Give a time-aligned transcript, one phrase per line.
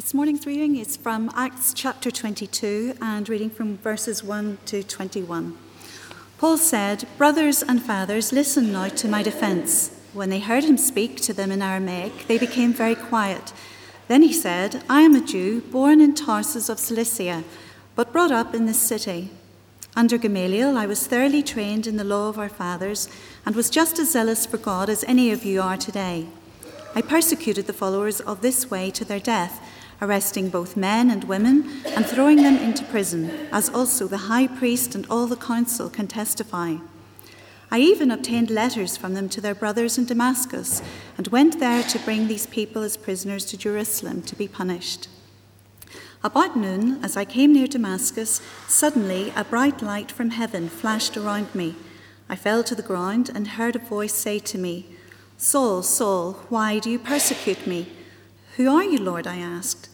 [0.00, 5.58] This morning's reading is from Acts chapter 22 and reading from verses 1 to 21.
[6.38, 9.94] Paul said, Brothers and fathers, listen now to my defense.
[10.14, 13.52] When they heard him speak to them in Aramaic, they became very quiet.
[14.08, 17.44] Then he said, I am a Jew, born in Tarsus of Cilicia,
[17.94, 19.28] but brought up in this city.
[19.94, 23.06] Under Gamaliel, I was thoroughly trained in the law of our fathers
[23.44, 26.26] and was just as zealous for God as any of you are today.
[26.94, 29.60] I persecuted the followers of this way to their death
[30.00, 34.94] arresting both men and women and throwing them into prison, as also the high priest
[34.94, 36.76] and all the council can testify.
[37.70, 40.82] I even obtained letters from them to their brothers in Damascus
[41.16, 45.08] and went there to bring these people as prisoners to Jerusalem to be punished.
[46.24, 51.54] About noon, as I came near Damascus, suddenly a bright light from heaven flashed around
[51.54, 51.76] me.
[52.28, 54.86] I fell to the ground and heard a voice say to me,
[55.38, 57.90] Saul, Saul, why do you persecute me?
[58.60, 59.26] Who are you, Lord?
[59.26, 59.88] I asked.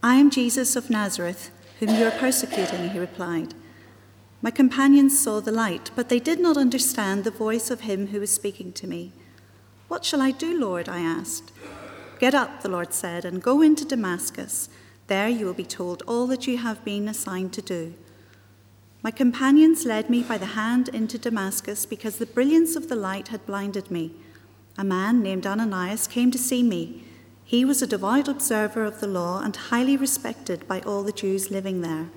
[0.00, 1.50] I am Jesus of Nazareth,
[1.80, 3.54] whom you are persecuting, he replied.
[4.40, 8.20] My companions saw the light, but they did not understand the voice of him who
[8.20, 9.10] was speaking to me.
[9.88, 10.88] What shall I do, Lord?
[10.88, 11.50] I asked.
[12.20, 14.68] Get up, the Lord said, and go into Damascus.
[15.08, 17.94] There you will be told all that you have been assigned to do.
[19.02, 23.26] My companions led me by the hand into Damascus because the brilliance of the light
[23.26, 24.12] had blinded me.
[24.78, 27.06] A man named Ananias came to see me.
[27.44, 31.50] He was a devout observer of the law and highly respected by all the Jews
[31.50, 32.08] living there.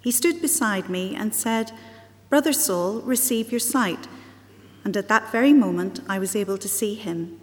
[0.00, 1.72] He stood beside me and said,
[2.28, 4.08] Brother Saul, receive your sight.
[4.84, 7.40] And at that very moment, I was able to see him.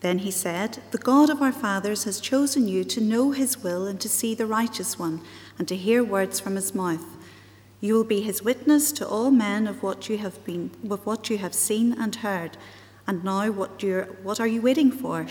[0.00, 3.86] Then he said, The God of our fathers has chosen you to know his will
[3.86, 5.20] and to see the righteous one,
[5.58, 7.04] and to hear words from his mouth.
[7.80, 11.30] You will be his witness to all men of what you have been of what
[11.30, 12.56] you have seen and heard.
[13.06, 13.82] And now what,
[14.22, 15.26] what are you waiting for?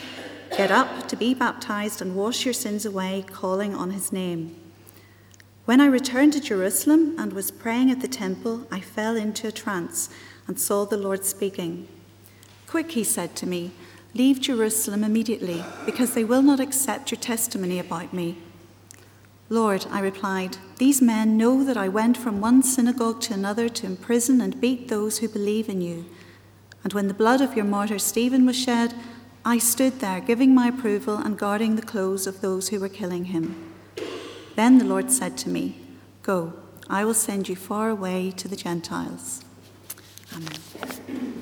[0.55, 4.55] Get up to be baptized and wash your sins away, calling on his name.
[5.65, 9.51] When I returned to Jerusalem and was praying at the temple, I fell into a
[9.51, 10.09] trance
[10.47, 11.87] and saw the Lord speaking.
[12.67, 13.71] Quick, he said to me,
[14.13, 18.37] leave Jerusalem immediately, because they will not accept your testimony about me.
[19.49, 23.85] Lord, I replied, these men know that I went from one synagogue to another to
[23.85, 26.05] imprison and beat those who believe in you.
[26.83, 28.93] And when the blood of your martyr Stephen was shed,
[29.47, 33.25] I stood there giving my approval and guarding the clothes of those who were killing
[33.25, 33.71] him.
[34.57, 35.79] Then the Lord said to me,
[36.21, 36.51] Go,
[36.89, 39.45] I will send you far away to the Gentiles.
[40.35, 41.36] Amen.